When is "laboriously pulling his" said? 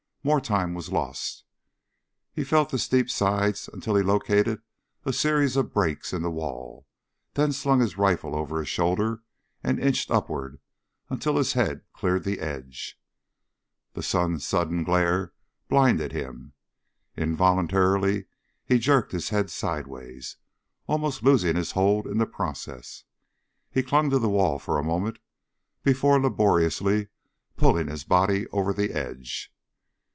26.21-28.03